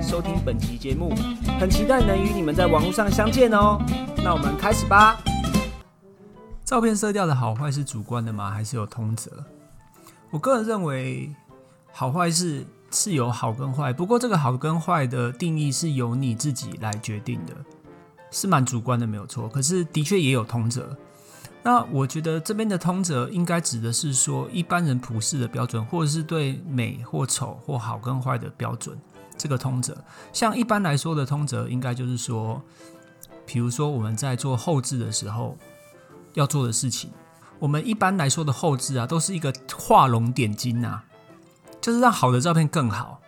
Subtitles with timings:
[0.00, 1.12] 收听本期节目，
[1.58, 3.78] 很期待能与你们在网络上相见哦。
[4.22, 5.18] 那我们开始吧。
[6.64, 8.50] 照片色调的好坏是主观的吗？
[8.50, 9.30] 还是有通则？
[10.30, 11.34] 我个人认为，
[11.92, 17.54] 好坏是是有好跟坏，不过这个好跟坏的定义是由你自己来决定的，
[18.30, 19.48] 是蛮主观的，没有错。
[19.48, 20.96] 可是的确也有通则。
[21.62, 28.96] 那我觉得这边的通则应该指的是说一般人普世的标准，或者是对美或丑或好跟坏的标准。
[29.36, 29.96] 这个通则，
[30.32, 32.62] 像一般来说的通则，应该就是说，
[33.44, 35.56] 比如说我们在做后置的时候
[36.34, 37.10] 要做的事情，
[37.58, 41.04] 我们一般来说的后置啊，都是一个画龙点睛啊，
[41.80, 43.20] 就是让好的照片更好。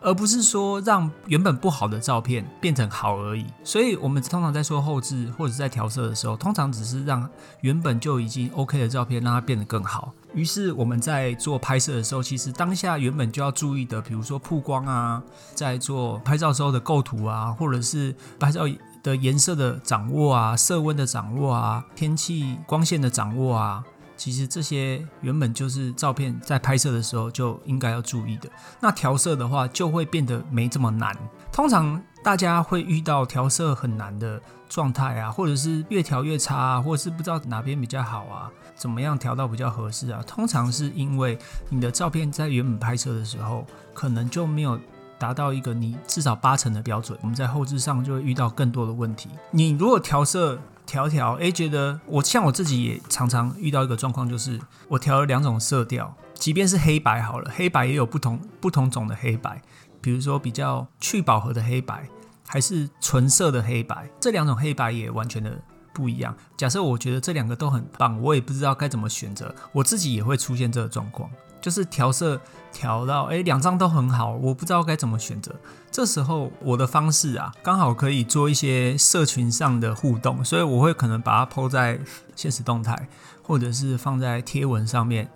[0.00, 7.28] 而不是说让原本不好的照片变成好而已，所以我们通常在说后置或者在调色的时候，通常只是让
[7.62, 10.12] 原本就已经 OK 的照片让它变得更好。
[10.34, 15.22] 于是我们在做拍摄的时候，其实当下原本就要注意的，比如说曝光啊，
[15.54, 18.62] 在做拍照时候的构图啊，或者是拍照
[19.02, 23.82] 的颜色的掌握啊、色温的掌握啊、天气光线的掌握啊。
[24.16, 28.48] 其实这些原本就是照片在拍摄的时候就应该要注意的。
[28.80, 31.16] 那调色的话，就会变得没这么难。
[31.52, 40.22] 通常大家会遇到调色很难的状态啊，或者是越调越差啊，或者是不知道哪边比较好啊，怎么样调到比较合适啊？
[40.26, 44.78] 通常是因为你的照片在原本拍摄的时候，可能就没有
[45.18, 47.18] 达到一个你至少八成的标准。
[47.22, 49.28] 我们在后置上就会遇到更多的问题。
[49.50, 59.60] 你如果调色，调调，诶，觉得我像我自己也常常遇到一个状况，就是我调了两种色调，即便是黑白好了，黑白也有不同不同种的黑白，
[60.00, 62.08] 比如说比较去饱和的黑白，
[62.46, 65.58] 还是纯色的黑白，这两种黑白也完全的
[65.92, 66.32] 不一样。
[66.56, 71.28] 假设我觉得这两个都很棒，我也不知道该怎么选择，我自己也会出现这个状况。
[71.66, 72.40] 就是调色
[72.72, 75.52] 调到哎，两张都很好，我不知道该怎么选择。
[75.90, 81.98] 这时候我的方式啊，刚好可以做一些社群上的互动，所以我会可能把它抛在
[82.36, 83.08] 现实动态，
[83.42, 85.28] 或者是放在贴文上面，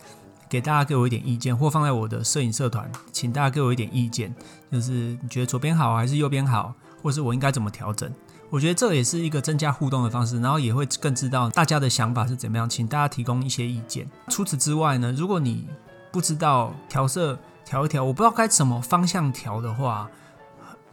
[0.48, 4.32] 给大家给我一点意见，或放在我的摄影社团，请大家给我一点意见，
[4.70, 8.08] 就是你觉得左边好还是右边好，或是我应该怎么调整？
[8.50, 14.08] 我觉得这也是一个增加互动的方式，然后也会更知道大家的想法是怎么样，请大家提供一些意见。
[14.28, 15.66] 除此之外呢，如果你
[16.10, 20.09] 不知道调色调一调，我不知道该怎么方向调的话，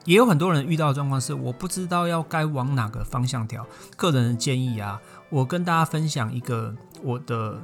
[0.06, 3.66] 也有很多人遇到的状况是，我不知道要该往哪个方向调。
[3.96, 7.60] 个人的建议啊，我跟大家分享一个我的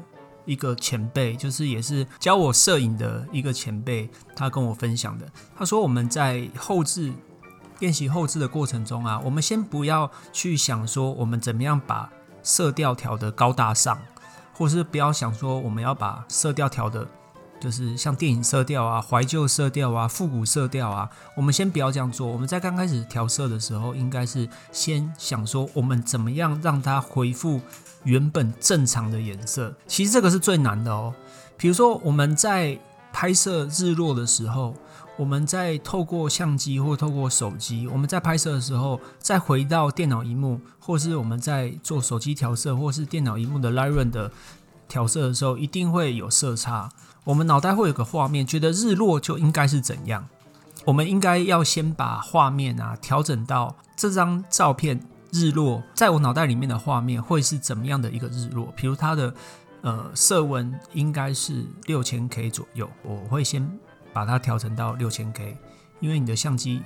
[0.46, 5.26] 一个前辈，就是也是教我摄影的一个前辈，他跟我分享的。
[5.56, 7.14] 他说我们在后置
[7.80, 12.10] 练习后置的过程中啊，我们先不要去想说我们怎么样把
[12.42, 14.00] 色调调得高大上，
[14.54, 17.08] 或是不要想说我们要把色调调的。
[17.64, 22.28] 就是像电影色调啊、怀旧色调啊、复古色调啊，我们先不要这样做。
[22.28, 27.62] 我们在刚开始调色的时候，应该是先想说我们怎么样让它恢复
[28.04, 29.74] 原本正常的颜色。
[29.88, 31.16] 其实这个是最难的哦。
[31.56, 32.78] 比如说我们在
[33.14, 34.76] 拍摄日落的时候，
[35.16, 44.30] 我们在透过相机或透过手机，我们在拍摄的时候，再回到电脑荧幕，或是我们在做手机调色，或是电脑荧幕的 Lightroom 的
[44.90, 46.92] 调色的时候，一定会有色差。
[47.24, 50.28] 我们脑袋会有个画面，觉得日落就应该是怎样？
[50.86, 55.00] 我们应该要先把画面啊调整到这张照片
[55.32, 58.74] 日落，在我脑袋里面的画面会是怎么样的一个日落？
[58.76, 59.34] 比如它的
[59.82, 63.66] 呃色温应该是六千 K 左右，我会先
[64.12, 65.58] 把它调成到六千 K，
[66.02, 66.82] 因为你的相机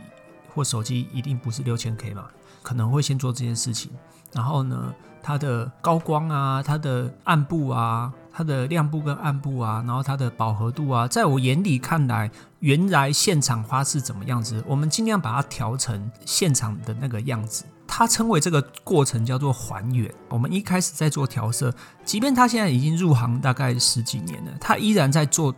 [0.54, 2.28] 或手机一定不是六千 K 嘛，
[2.62, 3.92] 可能会先做这件事情。
[4.32, 4.94] 然后呢，
[5.24, 8.14] 它的高光啊，它的暗部啊。
[8.38, 12.30] 它的亮部跟暗部啊，然后它的饱和度啊，在我眼里看来，
[12.60, 17.66] 原来现场花是怎么样子，我们尽量把它调成现场的那个样子。
[17.88, 20.14] 它称为这个过程叫做还原。
[20.30, 21.74] 我们一开始在做调色，
[22.06, 25.52] 即便他现在已经入行大概十几年了，他依然在做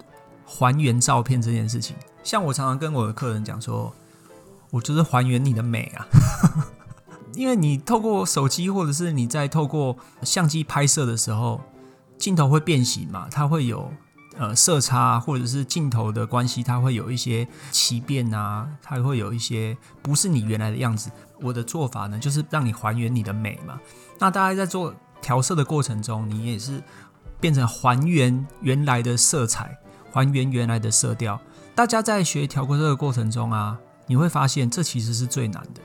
[0.46, 1.98] 还原照片这件事情。
[2.24, 3.94] 像我常常跟我的客人讲说，
[4.70, 6.08] 我就是还原你的美啊，
[7.36, 11.60] 因为你透过手机或者是你在透过相机拍摄的时候。
[12.20, 13.28] 镜头会变形嘛？
[13.32, 13.92] 它会有
[14.38, 21.10] 呃色差或者是镜头的关系，它会有一些奇变啊，它会有一些不是你原来的样子。
[21.42, 23.80] 我的做法呢，就是让你还原你的美嘛。
[24.20, 26.84] 那大家在做调色的过程中，你也是
[27.40, 29.78] 变成还原原来的色彩，
[30.12, 31.40] 还原原来的色调。
[31.74, 35.82] 大家在学调过色的过程中啊，你会发现这其实是最难的。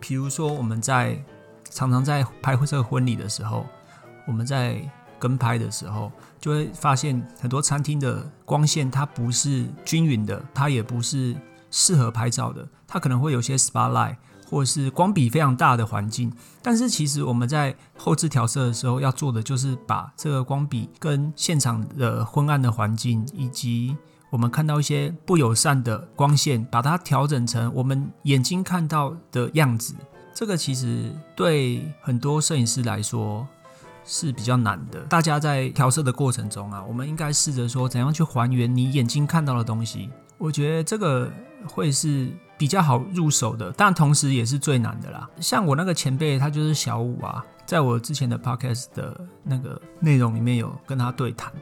[0.00, 1.24] 比如说我们在
[1.70, 3.64] 常常在拍摄婚礼的时候，
[4.26, 4.82] 我们在
[5.18, 6.10] 跟拍的时候，
[6.40, 11.36] 就会发现很多餐厅的光线它不是均匀的，它也不是
[11.70, 14.16] 适合拍照的，它可能会有些 spotlight
[14.50, 16.32] 或者是光比非常大的环境。
[16.62, 23.96] 但是其实我们在后置调色的时候要做的就是把这个光比跟现场的昏暗的环境，以及
[24.30, 29.94] 我们看到一些不友善的光线，把它调整成我们眼睛看到的样子。
[30.32, 33.46] 这个其实对很多摄影师来说
[34.08, 35.00] 是比较难的。
[35.00, 40.08] 大家在调色的过程中啊，我们应该试着说怎样去还原你眼睛看到的东西。
[40.38, 41.30] 我觉得这个
[41.66, 45.28] 会是比较好入手的，但同时也是最难的啦。
[45.40, 51.52] 像我那个前辈，他就是小五啊，在我之前的 podcast 的那个内容里面有跟他对谈。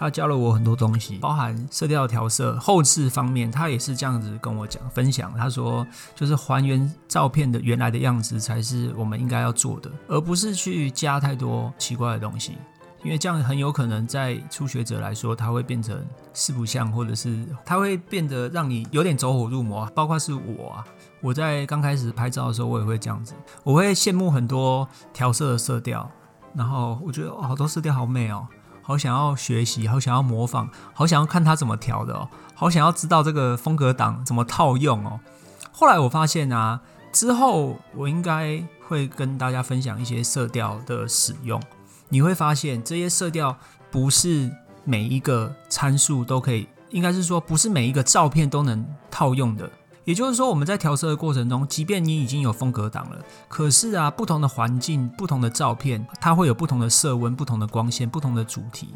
[0.00, 5.30] 他教了我很多东西，包含色调调色、后置方面，他也是这样子跟我讲分享。
[5.36, 12.56] 他说，就是还原照片的原来的样子才是我们应该要做的，而不是去加太多奇怪的东西，
[13.04, 16.02] 因为这样很有可能在初学者来说，他会变成
[16.32, 19.84] 四不像，或者是他会变得让你有点走火入魔。
[19.94, 20.84] 包括是我啊，
[21.20, 26.10] 我在刚开始拍照的时候，我也会这样子，我会羡慕很多调色的色调，
[26.54, 28.48] 然后我觉得好多色调好美哦。
[28.90, 35.20] 好想要学习，好想要模仿，好想要看他怎么调的哦，好想要知道这个风格档怎么套用哦。
[35.70, 36.80] 后来我发现啊，
[37.12, 41.62] 之后我应该会跟大家分享一些色调的使用。
[42.08, 43.56] 你会发现这些色调
[43.92, 44.50] 不是
[44.82, 49.70] 每一个参数都可以，应该是说不是每一个照片都能套用的。
[50.04, 53.18] 也就是说，我们在调色的过程中，即便你已经有风格档了，
[53.48, 58.88] 可是啊，不同的环境、不同的照片，它会有不同的色温、不同的光线、不同的主题，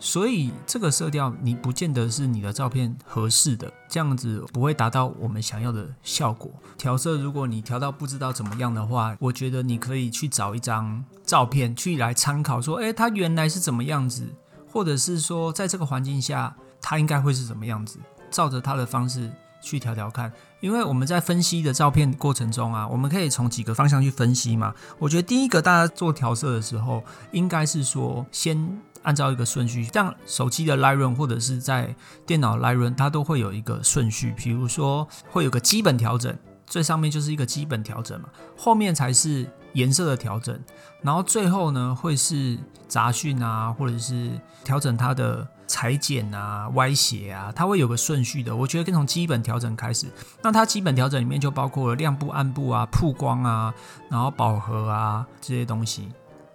[0.00, 6.50] 所以这个色调你不见得是你的照片合适的，这样子不会达到我们想要的效果。
[6.76, 14.26] 调色，如果你调到不知道怎么样的话，我觉得你可以去找一张照片去来参考，说，诶，它原来是怎么样子，
[14.70, 17.98] 或者是说，在这个环境下，它应该会是怎么样子，
[18.32, 19.30] 照着它的方式。
[19.60, 24.74] 去调调看，因为我们在分析的照片过程中啊，我们可以从几个方向去分析嘛。
[24.98, 31.94] 我觉得第一个，大家做调色的时候，应该是说先按照一个顺序，像手机的 Lightroom 或者是在
[32.26, 34.34] 电脑 Lightroom，它都会有一个顺序。
[34.36, 36.36] 比如说会有个基本调整，
[36.66, 40.58] 最上面就是一个基本调整嘛，后面才是颜色的调整，
[41.02, 42.58] 然后最后呢会是
[42.88, 44.30] 杂讯啊，或者是
[44.64, 45.46] 调整它的。
[45.70, 48.54] 裁剪啊，歪斜啊，它会有个顺序的。
[48.54, 50.08] 我觉得跟从基本调整开始，
[50.42, 53.72] 那它基本调整里面就包括了亮部、暗部啊、曝光啊，
[54.08, 56.08] 然后饱和啊这些东西。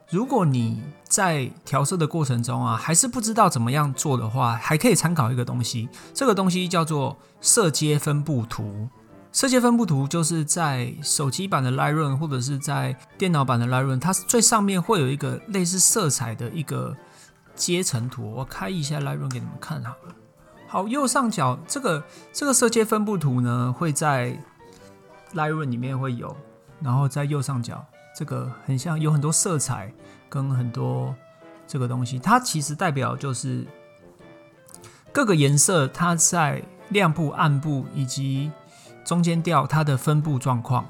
[0.10, 8.90] 如果你在调色的过程中啊，还是不知道怎么样做的话，还可以参考一个东西，这个东西叫做色阶分布图。
[9.32, 16.94] 色阶分布图就是在手机版的 Lightroom 或者是在电脑版的 Lightroom，它最上面会有一个类似色彩的一个。
[17.56, 20.16] 阶层图，我开一下 Lightroom 给你们看好了。
[20.68, 22.04] 好，右上角这个
[22.34, 24.38] 这个色阶分布图呢，会在
[25.34, 26.36] Lightroom 里面会有，
[26.82, 27.86] 然后在右上角
[28.16, 29.94] 这个很像有很多色彩
[30.28, 31.16] 跟很多
[31.68, 33.66] 这个东西，它其实代表就是
[35.12, 38.52] 各个颜色它在亮部、暗部以及
[39.04, 40.86] 中间调它的分布状况。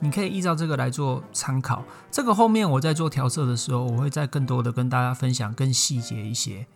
[0.00, 1.82] 你可以依照这个来做参考。
[2.10, 6.66] 这个后面我在做调色的时候，我会再更多的跟大家分享更细节一些，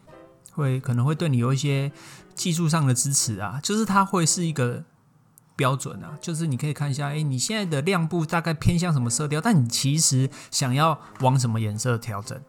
[0.52, 1.92] 会可能会对你有一些
[2.34, 3.60] 技术上的支持啊。
[3.62, 4.82] 就是它会是一个
[5.54, 12.40] 标准啊，就是你可以看一下，哎，你现在的亮部大概偏向什么色调，但你其实想要往什么颜色调整，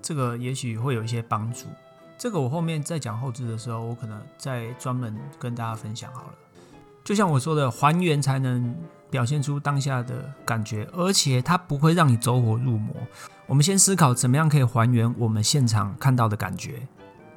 [0.00, 1.66] 这个也许会有一些帮助。
[2.16, 6.34] 这个我后面在讲后置的时候，我可能再专门跟大家分享好了。
[7.04, 8.74] 就像我说的，还原才能。
[9.12, 12.96] 表现出当下的感觉，而且它不会让你走火入魔。
[13.46, 16.88] 我们先思考怎么样可以还原我们现场看到的感觉。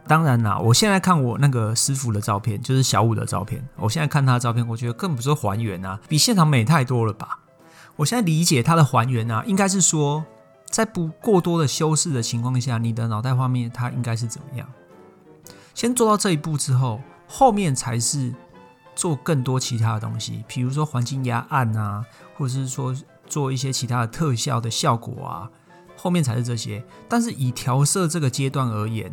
[0.08, 3.62] 当然啦，我现在看我那个师傅的照片，就是小五的照片。
[3.76, 7.40] 我现在看他的照片，我觉得更不是还原啊，比现场美太多了吧。
[7.98, 10.24] 我现在理解他的还原啊，应该是说，
[10.70, 14.66] 在不过多的修饰的情况下，你的脑袋画面它应该是怎么样。
[15.74, 18.34] 先做到这一步之后，后面才是。
[18.96, 22.96] 做更多其他的东西，比如说环境压暗啊，或者是说
[23.28, 25.50] 做一些其他的特效的效果啊，
[25.98, 26.84] 后面才是这些。
[27.10, 29.12] 但是以调色这个阶段而言，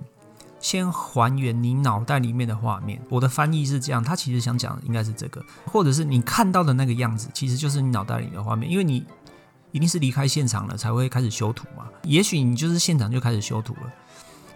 [0.61, 3.03] 先还原你脑袋里面的画面。
[3.09, 9.05] 我的翻译是这样，他其实想讲的应该是这个，或者是你看到的那个样子，其实就是你脑袋里的画面，因为你
[9.73, 11.89] 一定是离开现场了才会开始修图嘛。
[12.05, 13.93] 也许你就是现场就开始修图了，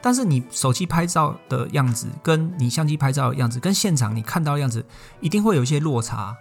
[0.06, 4.86] 但是你手机拍照的样子，跟你相机拍照的样子，跟现场你看到的样子，
[5.20, 6.32] 一定会有一些落差。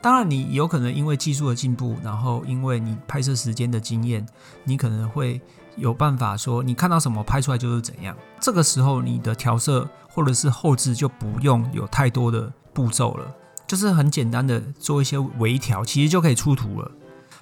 [0.00, 4.24] 当然，你有可能因为技术的进步，然后因为你拍摄时间的经验，
[4.62, 5.40] 你可能会
[5.74, 8.16] 有办法说，你看到什么拍出来就是怎样。
[8.38, 13.34] 这个时候，你的调色或者是后置就不用有太多的步骤了，
[13.66, 16.88] 就是很简单的做一些微调，其实就可以出图了。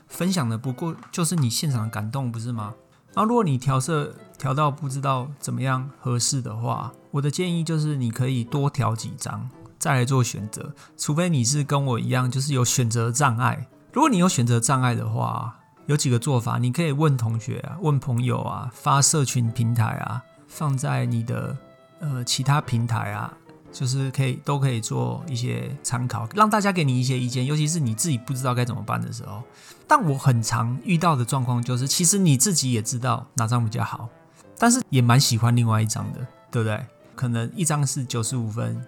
[0.09, 2.73] 分享的不过就是你现场的感动，不是吗？
[3.13, 9.49] 那，如果你调色调到不知道怎么样合适的话，我的建议就是你可以多调几张。
[9.79, 13.69] 再来做选择，除非你是跟我一样，就是有选择障碍。
[13.93, 21.57] 如果你有选择障碍的话，有几个做法，你可以问同学啊，问朋友啊，发社群平台啊，放在你的
[22.01, 23.33] 呃其他平台啊，
[23.71, 27.45] 就是可以都可以做一些参考，让大家给你一些意见。
[27.45, 29.43] 尤其是你自己不知道该怎么办的时候，
[29.87, 34.09] 但我很常遇到的状况就是，其实你自己也知道哪张比较好，
[34.59, 36.21] 但是也蛮喜欢另外一张的，
[36.51, 36.85] 对不对？
[37.15, 38.81] 可能一张是九十五分。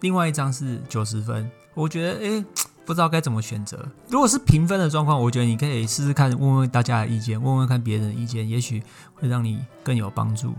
[0.00, 2.44] 另外一张是九十分，我觉得诶，
[2.84, 3.78] 不知道该怎么选择。
[4.08, 8.82] 如果是评分的状况，我觉得你可以试试看，问问大家的意见，问问看别人的意见，也许
[9.14, 10.54] 会让你更有帮助。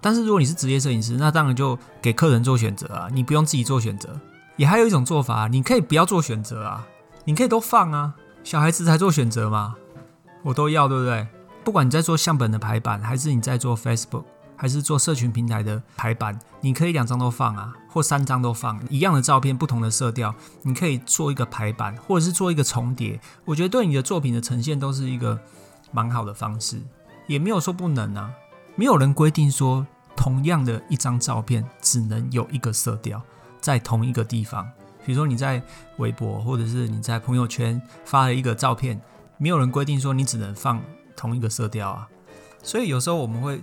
[0.00, 4.08] 但是如果你是职业摄影师，那当然就给客人做选择啊，你不用自己做选择。
[4.56, 6.86] 也还有一种做法，你可以不要做选择啊，
[7.24, 9.74] 你可以都放啊，小孩子才做选择嘛，
[10.42, 11.26] 我都要，对不对？
[11.64, 14.24] 不管你在做相本的排版，还是你在做 Facebook。
[14.56, 23.18] 还是做社群平台的排版，你可以两张都放啊，或三张都放一样的照片，不同的色调，你可以做一个排版，或者是做一个重叠。
[23.46, 25.40] 我觉得对你的作品的呈现都是一个
[25.92, 26.78] 蛮好的方式，
[27.26, 28.30] 也没有说不能啊。
[28.76, 33.22] 没有人规定说同样的一张照片只能有一个色调
[33.62, 34.70] 在同一个地方。
[35.06, 35.62] 比如说你在
[35.96, 39.00] 微博或者是你在朋友圈发了一个照片，
[39.38, 40.82] 没有人规定说你只能放
[41.20, 42.08] 同一个色调啊。
[42.62, 43.60] 所以有时候我们会。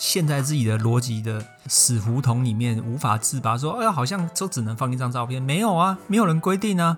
[0.00, 6.96] 陷在自己的逻辑的死胡同里面无法自拔，说：“哎呀，好像都只能放一张照片，没有啊，没有人规定啊，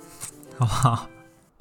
[0.56, 1.06] 好不好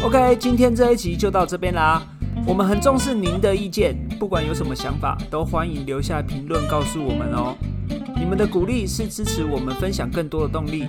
[0.05, 2.01] ？”OK，今天这一集就到这边啦。
[2.47, 7.57] 我们很重视您的意见，不管有什么想法，都欢迎留下评论告诉我们哦。
[8.15, 10.87] 你们的鼓励是支持我们分享更多的动力，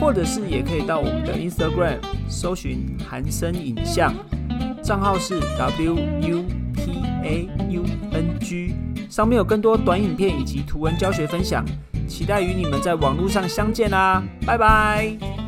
[0.00, 4.12] 或者是也可以到我们的 Instagram 搜寻韩生影像，
[4.90, 6.44] 账号是 W U
[6.74, 8.74] P A U N G。
[9.08, 11.64] 上面有更多短影片以及图文教学分享，
[12.08, 14.20] 期待与你们在网络上相见啦！
[14.44, 15.39] 拜拜。